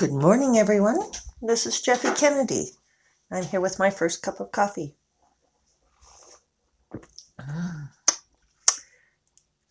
[0.00, 0.98] Good morning, everyone.
[1.42, 2.70] This is Jeffe Kennedy.
[3.30, 4.94] I'm here with my first cup of coffee.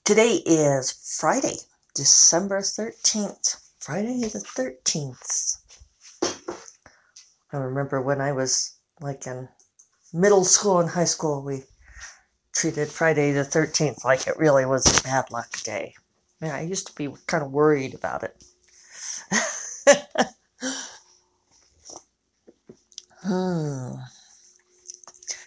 [0.05, 1.55] Today is Friday,
[1.95, 3.71] December 13th.
[3.79, 5.57] Friday the 13th.
[7.51, 9.49] I remember when I was like in
[10.13, 11.63] middle school and high school, we
[12.53, 15.95] treated Friday the 13th like it really was a bad luck day.
[16.39, 18.43] I used to be kind of worried about it.
[23.21, 23.95] hmm.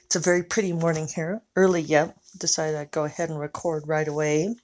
[0.05, 1.41] It's a very pretty morning here.
[1.57, 2.17] Early yet.
[2.39, 4.55] Decided I'd go ahead and record right away.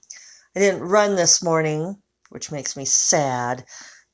[0.55, 3.65] I didn't run this morning, which makes me sad,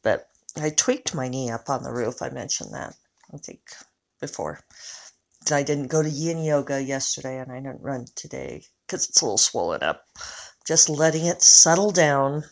[0.03, 0.27] but
[0.57, 2.21] I tweaked my knee up on the roof.
[2.21, 2.95] I mentioned that,
[3.33, 3.59] I think,
[4.21, 4.61] before.
[5.51, 9.25] I didn't go to yin yoga yesterday and I didn't run today because it's a
[9.25, 10.05] little swollen up.
[10.65, 12.43] Just letting it settle down.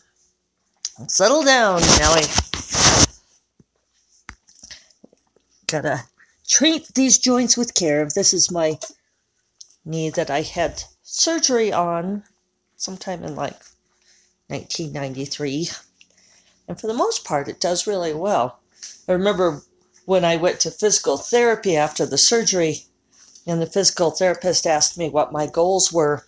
[1.08, 2.28] Settle down, Nellie.
[5.66, 6.04] Gotta
[6.54, 8.08] treat these joints with care.
[8.14, 8.78] This is my
[9.84, 12.22] knee that I had surgery on
[12.76, 13.60] sometime in like
[14.46, 15.68] 1993.
[16.68, 18.60] And for the most part, it does really well.
[19.08, 19.62] I remember
[20.04, 22.84] when I went to physical therapy after the surgery,
[23.48, 26.24] and the physical therapist asked me what my goals were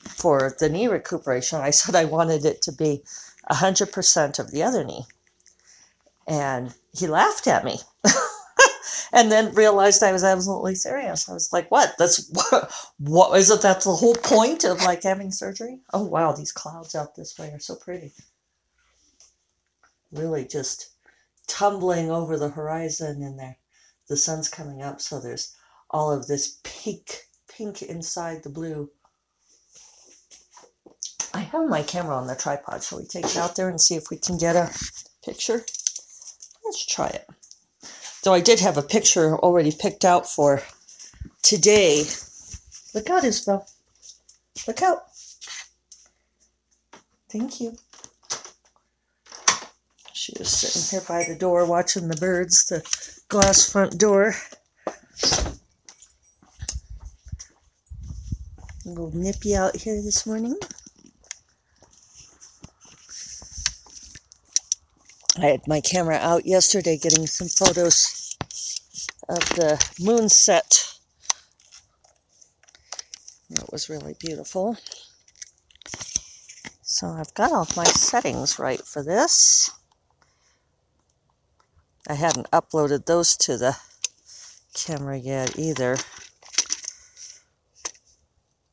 [0.00, 1.60] for the knee recuperation.
[1.60, 3.04] I said I wanted it to be
[3.52, 5.04] 100% of the other knee.
[6.26, 7.78] And he laughed at me.
[9.14, 11.28] And then realized I was absolutely serious.
[11.28, 11.94] I was like, "What?
[11.98, 12.70] That's what?
[12.98, 13.62] What is it?
[13.62, 15.78] That's the whole point of like having surgery?
[15.92, 18.12] Oh wow, these clouds out this way are so pretty.
[20.10, 20.90] Really, just
[21.46, 23.56] tumbling over the horizon, and there,
[24.08, 25.00] the sun's coming up.
[25.00, 25.54] So there's
[25.90, 28.90] all of this pink, pink inside the blue.
[31.32, 32.82] I have my camera on the tripod.
[32.82, 34.70] Shall we take it out there and see if we can get a
[35.24, 35.64] picture?
[36.64, 37.28] Let's try it.
[38.24, 40.62] So I did have a picture already picked out for
[41.42, 42.06] today.
[42.94, 43.68] Look out, Isabel.
[44.66, 45.02] Look out.
[47.30, 47.76] Thank you.
[50.14, 52.82] She was sitting here by the door watching the birds, the
[53.28, 54.34] glass front door.
[55.26, 55.52] A
[58.86, 60.56] little nippy out here this morning.
[65.44, 68.34] I had my camera out yesterday getting some photos
[69.28, 70.94] of the moon set.
[73.50, 74.78] It was really beautiful.
[76.80, 79.70] So I've got all my settings right for this.
[82.08, 83.76] I hadn't uploaded those to the
[84.72, 85.98] camera yet either.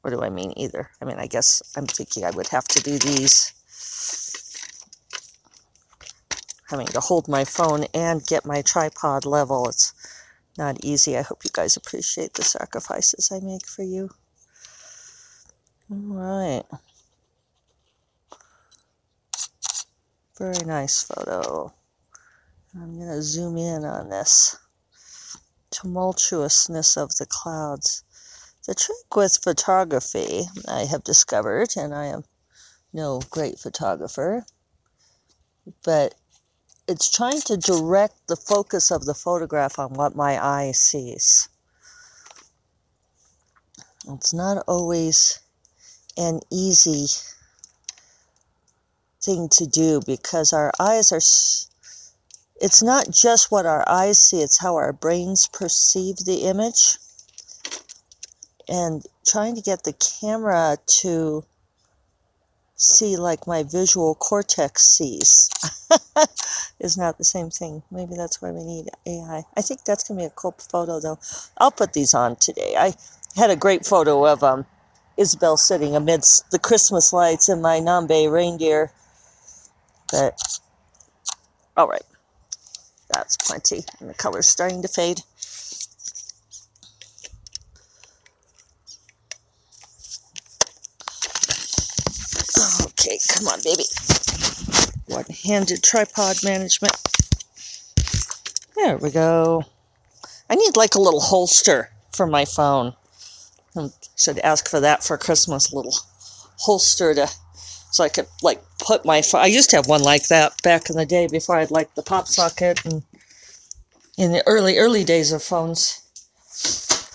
[0.04, 0.92] What do I mean either?
[1.02, 3.52] I mean, I guess I'm thinking I would have to do these
[6.72, 9.68] having to hold my phone and get my tripod level.
[9.68, 9.94] It's
[10.58, 11.18] not easy.
[11.18, 14.10] I hope you guys appreciate the sacrifices I make for you.
[15.92, 16.64] All right.
[20.40, 21.74] Very nice photo.
[22.74, 24.58] I'm going to zoom in on this
[25.72, 28.04] tumultuousness of the clouds.
[28.66, 32.24] The trick with photography, I have discovered, and I am
[32.94, 34.46] no great photographer,
[35.84, 36.16] but
[36.92, 41.48] it's trying to direct the focus of the photograph on what my eye sees.
[44.10, 45.40] It's not always
[46.18, 47.08] an easy
[49.24, 51.22] thing to do because our eyes are
[52.60, 56.98] it's not just what our eyes see it's how our brains perceive the image
[58.68, 61.46] and trying to get the camera to
[62.76, 65.50] see like my visual cortex sees
[66.82, 67.84] is not the same thing.
[67.92, 69.44] Maybe that's why we need AI.
[69.56, 71.20] I think that's going to be a cool photo though.
[71.58, 72.76] I'll put these on today.
[72.78, 72.94] I
[73.36, 74.66] had a great photo of um,
[75.18, 78.92] Isabel sitting amidst the Christmas lights in my Nambe reindeer.
[80.12, 80.40] But,
[81.78, 82.02] all right.
[83.10, 83.84] That's plenty.
[84.00, 85.22] And the color's starting to fade.
[92.84, 93.84] Okay, come on, baby.
[95.12, 96.96] One handed tripod management.
[98.76, 99.66] There we go.
[100.50, 102.94] I need like a little holster for my phone.
[103.76, 105.96] I should ask for that for Christmas, little
[106.60, 107.30] holster to
[107.92, 109.42] so I could like put my phone.
[109.42, 111.94] I used to have one like that back in the day before I had like
[111.96, 113.04] the pop socket and
[114.18, 116.02] in the early early days of phones.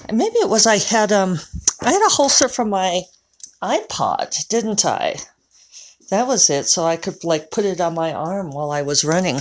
[0.07, 1.39] And maybe it was I had um
[1.83, 3.03] I had a holster for my
[3.63, 5.17] iPod, didn't I?
[6.11, 6.67] That was it.
[6.67, 9.41] So I could like put it on my arm while I was running.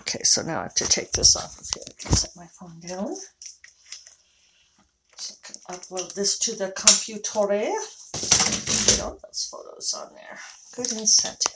[0.00, 1.82] Okay, so now I have to take this off of here.
[1.88, 3.16] I can set my phone down.
[5.16, 7.48] So I can upload this to the computer.
[7.48, 10.38] Get those photos on there.
[10.76, 11.52] Good incentive.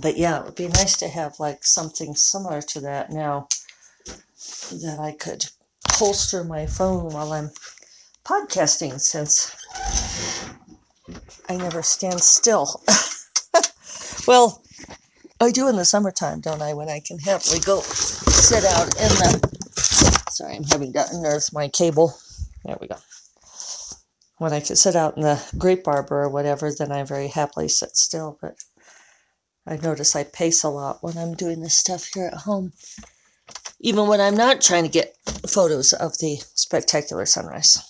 [0.00, 3.48] But yeah, it would be nice to have like something similar to that now
[4.70, 5.46] that I could
[5.90, 7.50] holster my phone while I'm
[8.24, 9.54] podcasting since
[11.48, 12.82] I never stand still.
[14.26, 14.62] well,
[15.40, 16.74] I do in the summertime, don't I?
[16.74, 20.24] When I can happily go sit out in the.
[20.30, 22.14] Sorry, I'm having to unearth my cable.
[22.64, 22.96] There we go.
[24.38, 27.68] When I can sit out in the grape arbor or whatever, then I very happily
[27.68, 28.38] sit still.
[28.40, 28.56] But
[29.66, 32.72] I notice I pace a lot when I'm doing this stuff here at home.
[33.80, 35.16] Even when I'm not trying to get
[35.48, 37.82] photos of the spectacular sunrise.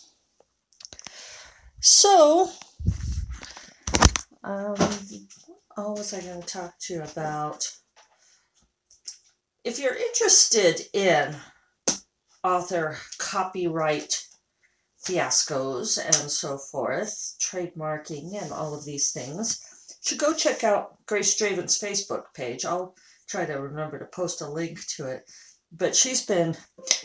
[1.81, 2.51] So,
[4.45, 4.77] um,
[5.75, 7.67] what was I going to talk to you about?
[9.65, 11.35] If you're interested in
[12.43, 14.23] author copyright
[15.07, 19.61] fiascos and so forth, trademarking and all of these things,
[20.05, 22.67] should go check out Grace Draven's Facebook page.
[22.67, 22.95] I'll
[23.27, 25.31] try to remember to post a link to it.
[25.73, 26.55] But she's been,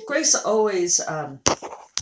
[0.06, 1.40] Grace always, um,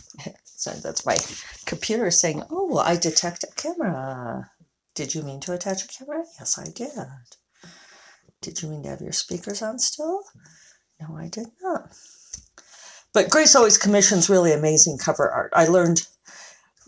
[0.44, 1.16] so that's my
[1.64, 4.50] computer saying, Oh, I detect a camera.
[4.98, 6.24] Did you mean to attach a camera?
[6.40, 6.90] Yes, I did.
[8.42, 10.24] Did you mean to have your speakers on still?
[11.00, 11.92] No, I did not.
[13.14, 15.52] But Grace always commissions really amazing cover art.
[15.54, 16.04] I learned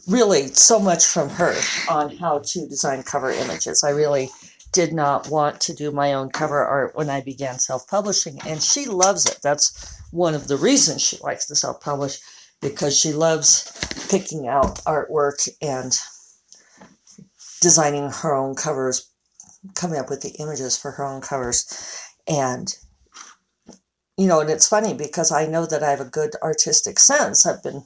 [0.08, 1.54] really so much from her
[1.88, 3.84] on how to design cover images.
[3.84, 4.30] I really
[4.72, 8.60] did not want to do my own cover art when I began self publishing, and
[8.60, 9.38] she loves it.
[9.40, 12.18] That's one of the reasons she likes to self publish
[12.60, 13.70] because she loves
[14.10, 15.96] picking out artwork and
[17.60, 19.10] designing her own covers,
[19.74, 21.66] coming up with the images for her own covers.
[22.26, 22.74] And,
[24.16, 27.46] you know, and it's funny because I know that I have a good artistic sense.
[27.46, 27.84] I've been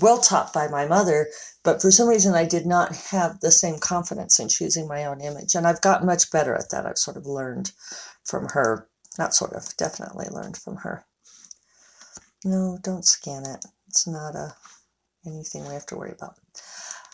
[0.00, 1.28] well taught by my mother,
[1.62, 5.20] but for some reason I did not have the same confidence in choosing my own
[5.20, 5.54] image.
[5.54, 6.86] And I've gotten much better at that.
[6.86, 7.72] I've sort of learned
[8.24, 8.88] from her,
[9.18, 11.04] not sort of, definitely learned from her.
[12.44, 13.64] No, don't scan it.
[13.88, 14.54] It's not a
[15.26, 16.36] anything we have to worry about.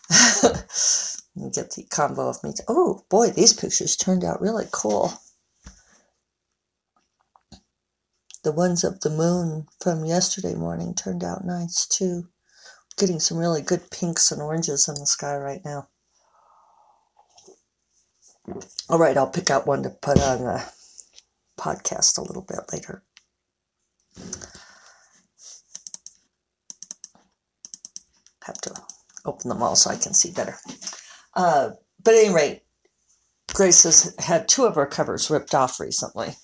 [1.37, 2.53] you get the combo of me.
[2.67, 5.13] Oh boy, these pictures turned out really cool.
[8.43, 12.29] The ones of the moon from yesterday morning turned out nice too.
[12.97, 15.89] Getting some really good pinks and oranges in the sky right now.
[18.89, 20.73] All right, I'll pick out one to put on the
[21.59, 23.03] podcast a little bit later.
[28.47, 28.73] have to
[29.25, 30.57] open them all so I can see better.
[31.37, 31.71] Uh,
[32.03, 32.63] but at any rate,
[33.53, 36.35] Grace has had two of her covers ripped off recently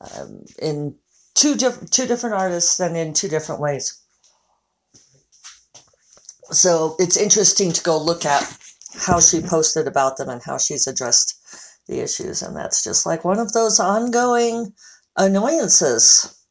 [0.00, 0.96] um, in
[1.34, 4.00] two, diff- two different artists and in two different ways.
[6.50, 8.42] So it's interesting to go look at
[8.96, 11.40] how she posted about them and how she's addressed
[11.86, 12.42] the issues.
[12.42, 14.72] And that's just like one of those ongoing
[15.16, 16.42] annoyances.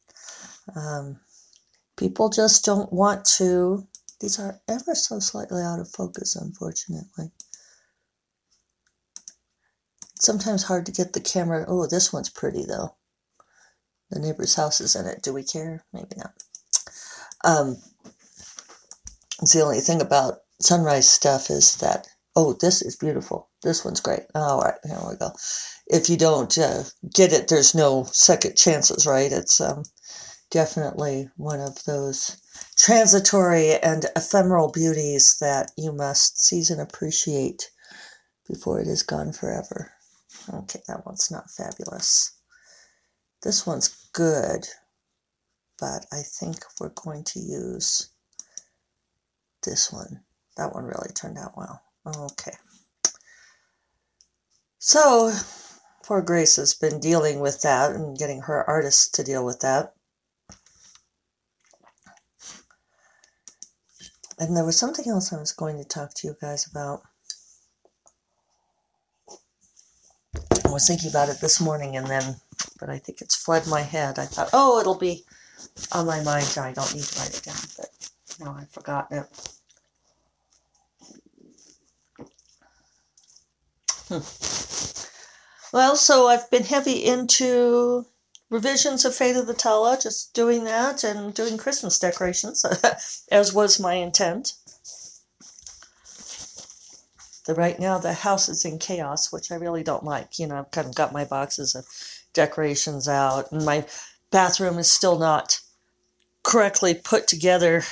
[0.75, 1.19] Um,
[1.97, 3.87] people just don't want to
[4.23, 7.29] these are ever so slightly out of focus, unfortunately.
[10.23, 11.65] Sometimes hard to get the camera.
[11.67, 12.95] Oh, this one's pretty though.
[14.09, 15.21] The neighbor's house is in it.
[15.21, 15.83] Do we care?
[15.91, 16.33] Maybe not.
[17.43, 17.75] Um,
[19.41, 22.07] it's the only thing about sunrise stuff is that,
[22.37, 23.49] oh, this is beautiful.
[23.63, 24.21] This one's great.
[24.33, 25.31] All right, here we go.
[25.87, 26.83] If you don't uh,
[27.13, 29.29] get it, there's no second chances, right?
[29.29, 29.83] It's um,
[30.51, 32.37] definitely one of those
[32.77, 37.71] transitory and ephemeral beauties that you must seize and appreciate
[38.47, 39.91] before it is gone forever.
[40.51, 42.33] Okay, that one's not fabulous.
[43.43, 44.67] This one's good,
[45.79, 48.09] but I think we're going to use
[49.63, 50.21] this one.
[50.57, 51.81] That one really turned out well.
[52.05, 52.53] Okay.
[54.79, 55.33] So,
[56.03, 59.93] poor Grace has been dealing with that and getting her artists to deal with that.
[64.37, 67.03] And there was something else I was going to talk to you guys about.
[70.73, 72.35] Was thinking about it this morning and then,
[72.79, 74.19] but I think it's fled my head.
[74.19, 75.23] I thought, oh, it'll be
[75.91, 76.57] on my mind.
[76.57, 77.89] I don't need to write it down, but
[78.39, 79.53] now I've forgotten it.
[84.09, 85.75] Hmm.
[85.75, 88.05] Well, so I've been heavy into
[88.49, 92.63] revisions of Fate of the Tala, just doing that and doing Christmas decorations,
[93.31, 94.53] as was my intent.
[97.45, 100.39] The right now the house is in chaos, which I really don't like.
[100.39, 101.85] You know, I've kind of got my boxes of
[102.33, 103.85] decorations out, and my
[104.31, 105.59] bathroom is still not
[106.43, 107.83] correctly put together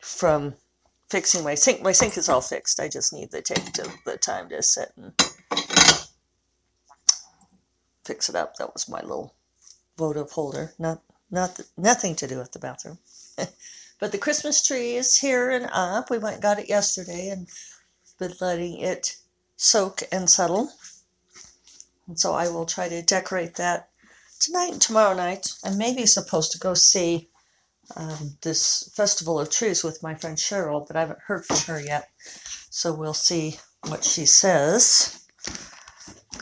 [0.00, 0.54] from
[1.10, 1.82] fixing my sink.
[1.82, 2.80] My sink is all fixed.
[2.80, 3.72] I just need to take
[4.04, 5.12] the time to sit and
[8.04, 8.56] fix it up.
[8.56, 9.34] That was my little
[9.98, 10.72] votive holder.
[10.78, 12.98] Not not nothing to do with the bathroom.
[14.00, 16.10] but the Christmas tree is here and up.
[16.10, 17.46] We went and got it yesterday and
[18.28, 19.16] letting it
[19.56, 20.70] soak and settle.
[22.06, 23.88] And so I will try to decorate that
[24.40, 25.52] tonight and tomorrow night.
[25.64, 27.28] I'm maybe supposed to go see
[27.96, 31.80] um, this Festival of Trees with my friend Cheryl, but I haven't heard from her
[31.80, 32.08] yet.
[32.70, 33.58] So we'll see
[33.88, 35.26] what she says.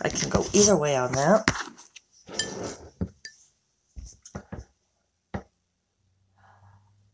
[0.03, 1.51] I can go either way on that.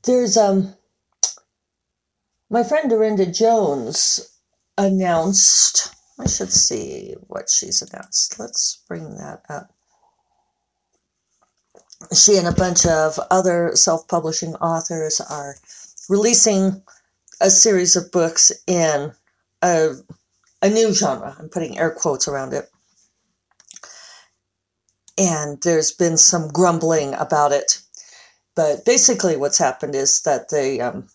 [0.05, 0.75] There's um
[2.51, 4.34] my friend Darynda Jones
[4.77, 8.39] announced I should see what she's announced.
[8.39, 9.73] Let's bring that up.
[12.15, 15.57] She and a bunch of other self publishing authors are
[16.09, 16.83] releasing
[17.41, 19.13] a series of books in
[19.63, 19.95] a,
[20.63, 21.35] a new genre.
[21.39, 22.71] I'm putting air quotes around it.
[25.17, 27.81] And there's been some grumbling about it.
[28.55, 31.09] But basically, what's happened is that they, um,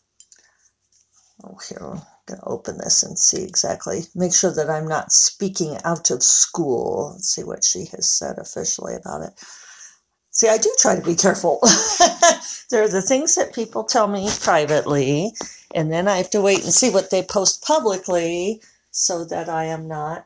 [1.44, 5.78] oh, here, going to open this and see exactly, make sure that I'm not speaking
[5.84, 7.12] out of school.
[7.14, 9.34] Let's see what she has said officially about it.
[10.32, 11.60] See, I do try to be careful.
[12.70, 15.32] there are the things that people tell me privately,
[15.74, 19.66] and then I have to wait and see what they post publicly so that I
[19.66, 20.26] am not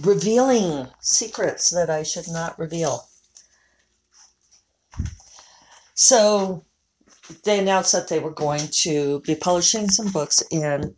[0.00, 3.06] revealing secrets that I should not reveal.
[5.94, 6.64] So
[7.44, 10.94] they announced that they were going to be publishing some books in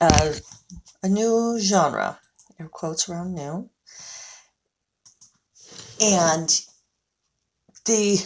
[0.00, 0.32] uh,
[1.02, 2.18] a new genre,
[2.58, 3.68] air quotes around new
[6.00, 6.60] and
[7.86, 8.24] the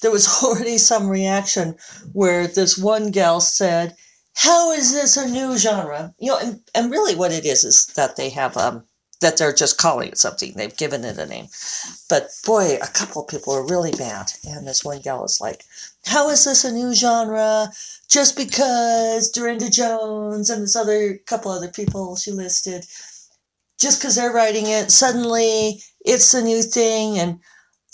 [0.00, 1.76] there was already some reaction
[2.12, 3.96] where this one gal said,
[4.34, 7.86] "How is this a new genre?" You know, and, and really what it is is
[7.96, 8.84] that they have um
[9.22, 10.52] that they're just calling it something.
[10.54, 11.46] They've given it a name.
[12.08, 14.32] But boy, a couple people are really mad.
[14.46, 15.64] And this one gal is like,
[16.04, 17.68] How is this a new genre?
[18.08, 22.84] Just because Darynda Jones and this other couple other people she listed,
[23.80, 27.40] just because they're writing it, suddenly it's a new thing and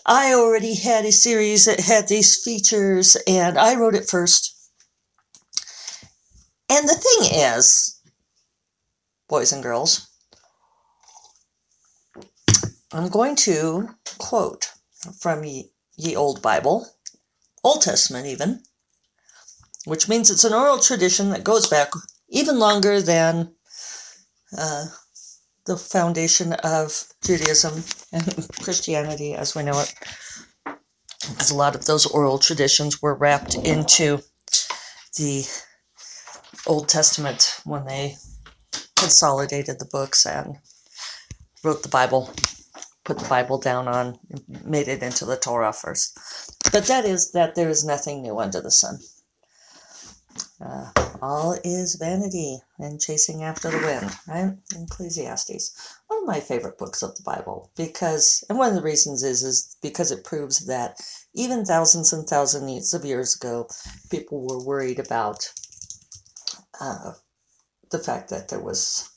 [0.04, 4.54] I already had a series that had these features and I wrote it first.
[6.70, 8.00] And the thing is,
[9.28, 10.07] boys and girls,
[12.92, 14.70] I'm going to quote
[15.20, 16.86] from ye, ye Old Bible,
[17.62, 18.62] Old Testament even,
[19.84, 21.90] which means it's an oral tradition that goes back
[22.30, 23.52] even longer than
[24.56, 24.86] uh,
[25.66, 29.94] the foundation of Judaism and Christianity as we know it.
[30.64, 34.22] Because a lot of those oral traditions were wrapped into
[35.16, 35.46] the
[36.66, 38.16] Old Testament when they
[38.96, 40.56] consolidated the books and
[41.62, 42.32] wrote the Bible,
[43.08, 44.18] put the Bible down on,
[44.66, 46.18] made it into the Torah first.
[46.70, 48.98] But that is that there is nothing new under the sun.
[50.60, 50.90] Uh,
[51.22, 54.52] all is vanity and chasing after the wind, right?
[54.76, 55.96] Ecclesiastes.
[56.08, 59.42] One of my favorite books of the Bible because, and one of the reasons is,
[59.42, 61.00] is because it proves that
[61.32, 63.68] even thousands and thousands of years ago,
[64.10, 65.50] people were worried about
[66.78, 67.12] uh,
[67.90, 69.08] the fact that there was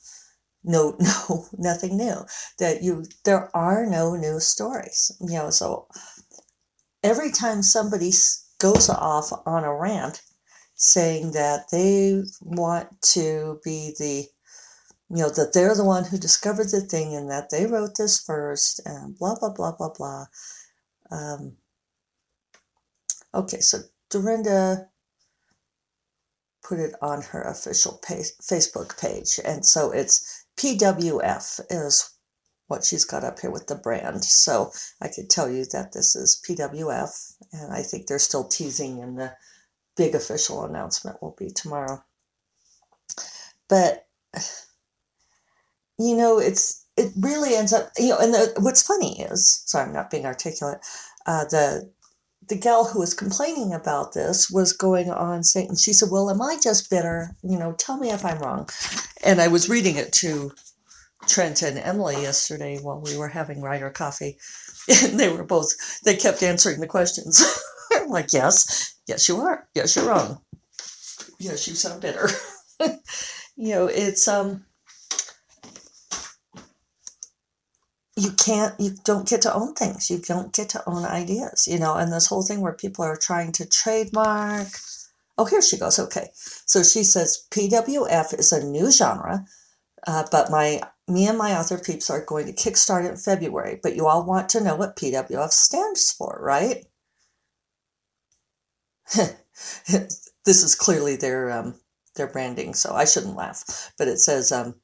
[0.64, 2.26] no, no, nothing new.
[2.60, 5.12] That you, there are no new stories.
[5.22, 5.88] You know, so
[7.04, 8.12] every time somebody
[8.60, 10.22] goes off on a rant,
[10.76, 14.26] saying that they want to be the
[15.12, 18.20] you know that they're the one who discovered the thing and that they wrote this
[18.20, 20.26] first and blah blah blah blah blah
[21.12, 21.54] um,
[23.36, 24.88] okay so darynda
[26.64, 32.10] put it on her official page, facebook page and so it's pwf is
[32.68, 36.16] what she's got up here with the brand so i could tell you that this
[36.16, 39.34] is pwf and i think they're still teasing and the
[39.96, 42.04] big official announcement will be tomorrow.
[43.70, 44.08] But
[46.00, 49.86] you know, it's it really ends up you know, and the, what's funny is sorry,
[49.86, 50.80] I'm not being articulate.
[51.26, 51.92] Uh, the
[52.52, 56.30] the gal who was complaining about this was going on saying, and she said, "Well,
[56.30, 57.36] am I just bitter?
[57.42, 58.70] You know, tell me if I'm wrong."
[59.24, 60.52] And I was reading it to
[61.28, 64.38] Trent and Emily yesterday while we were having writer coffee,
[65.04, 67.44] and they were both they kept answering the questions.
[67.94, 69.68] I'm like, "Yes, Yes, you are.
[69.76, 70.40] Yes, you're wrong.
[71.38, 72.30] Yes, you sound bitter.
[73.58, 74.66] you know, it's um
[78.22, 80.10] you can't you don't get to own things.
[80.10, 83.18] You don't get to own ideas, you know, and this whole thing where people are
[83.18, 84.68] trying to trademark
[85.42, 85.98] Oh, here she goes.
[85.98, 86.30] Okay.
[86.36, 89.46] So she says PWF is a new genre,
[90.06, 93.80] uh, but my me and my author peeps are going to kickstart in February.
[93.82, 96.86] But you all want to know what PWF stands for, right?
[99.16, 101.76] this is clearly their um,
[102.16, 103.92] their branding, so I shouldn't laugh.
[103.98, 104.76] But it says um,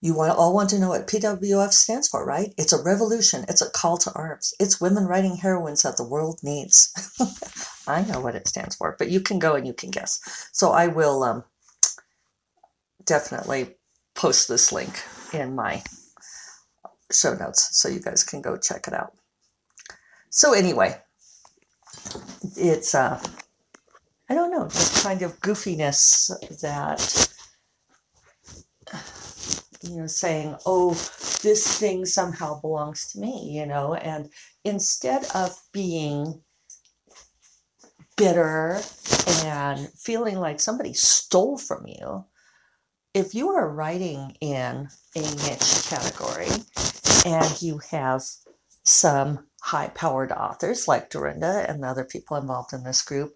[0.00, 2.52] you want, all want to know what PWF stands for, right?
[2.58, 3.44] It's a revolution.
[3.48, 4.52] It's a call to arms.
[4.60, 6.92] It's women writing heroines that the world needs.
[7.88, 10.48] I know what it stands for, but you can go and you can guess.
[10.52, 11.44] So I will um,
[13.04, 13.76] definitely
[14.14, 15.82] post this link in my
[17.10, 19.14] show notes so you guys can go check it out.
[20.30, 20.96] So anyway,
[22.56, 23.22] it's uh
[24.28, 27.28] I don't know, just kind of goofiness that
[29.88, 30.94] you know saying, "Oh,
[31.42, 34.30] this thing somehow belongs to me," you know, and
[34.64, 36.42] instead of being
[38.16, 38.80] bitter
[39.44, 42.24] and feeling like somebody stole from you,
[43.12, 46.48] if you are writing in a niche category
[47.26, 48.22] and you have
[48.84, 53.34] some high powered authors like Darynda and the other people involved in this group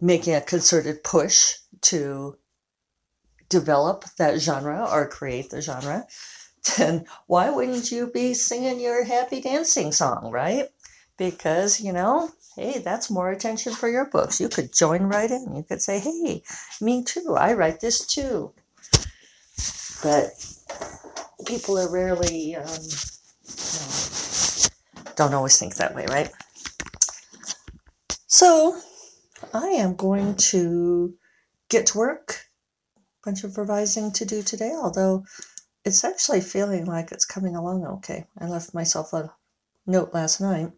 [0.00, 2.36] making a concerted push to
[3.52, 6.06] develop that genre or create the genre,
[6.76, 10.68] then why wouldn't you be singing your happy dancing song, right?
[11.18, 14.40] Because, you know, hey, that's more attention for your books.
[14.40, 15.54] You could join right in.
[15.54, 16.42] You could say, hey,
[16.80, 17.36] me too.
[17.38, 18.52] I write this too.
[20.02, 20.30] But
[21.46, 22.64] people are rarely, um,
[25.04, 26.30] no, don't always think that way, right?
[28.26, 28.80] So
[29.52, 31.14] I am going to
[31.68, 32.46] get to work.
[33.24, 35.24] Bunch of revising to do today, although
[35.84, 38.26] it's actually feeling like it's coming along okay.
[38.38, 39.32] I left myself a
[39.86, 40.70] note last night.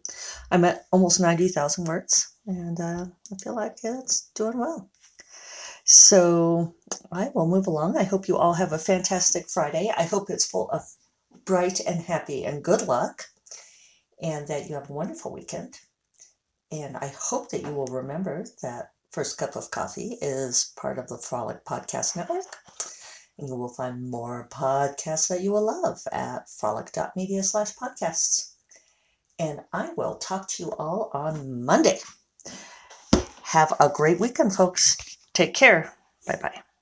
[0.51, 4.89] I'm at almost 90,000 words, and uh, I feel like it's doing well.
[5.83, 6.75] So
[7.11, 7.97] I will move along.
[7.97, 9.91] I hope you all have a fantastic Friday.
[9.95, 10.81] I hope it's full of
[11.45, 13.25] bright and happy and good luck,
[14.21, 15.79] and that you have a wonderful weekend.
[16.71, 21.07] And I hope that you will remember that First Cup of Coffee is part of
[21.07, 22.57] the Frolic Podcast Network.
[23.37, 28.55] And you will find more podcasts that you will love at frolic.media slash podcasts
[29.39, 31.99] and I will talk to you all on Monday.
[33.43, 34.97] Have a great weekend, folks.
[35.33, 35.93] Take care.
[36.27, 36.74] Bye bye.